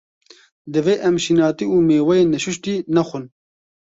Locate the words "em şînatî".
1.07-1.65